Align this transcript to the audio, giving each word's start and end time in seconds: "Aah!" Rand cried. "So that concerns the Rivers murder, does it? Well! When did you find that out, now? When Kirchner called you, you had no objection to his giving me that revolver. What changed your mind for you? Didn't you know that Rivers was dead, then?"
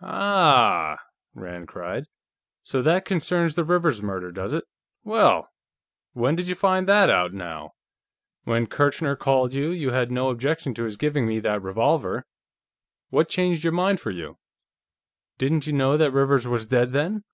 "Aah!" 0.00 0.98
Rand 1.34 1.66
cried. 1.66 2.04
"So 2.62 2.80
that 2.80 3.04
concerns 3.04 3.56
the 3.56 3.64
Rivers 3.64 4.00
murder, 4.00 4.30
does 4.30 4.54
it? 4.54 4.62
Well! 5.02 5.48
When 6.12 6.36
did 6.36 6.46
you 6.46 6.54
find 6.54 6.86
that 6.86 7.10
out, 7.10 7.32
now? 7.34 7.72
When 8.44 8.68
Kirchner 8.68 9.16
called 9.16 9.52
you, 9.52 9.70
you 9.70 9.90
had 9.90 10.12
no 10.12 10.28
objection 10.30 10.74
to 10.74 10.84
his 10.84 10.96
giving 10.96 11.26
me 11.26 11.40
that 11.40 11.62
revolver. 11.64 12.24
What 13.08 13.28
changed 13.28 13.64
your 13.64 13.72
mind 13.72 13.98
for 13.98 14.12
you? 14.12 14.38
Didn't 15.38 15.66
you 15.66 15.72
know 15.72 15.96
that 15.96 16.12
Rivers 16.12 16.46
was 16.46 16.68
dead, 16.68 16.92
then?" 16.92 17.24